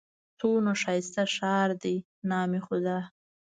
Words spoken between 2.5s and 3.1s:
خدا!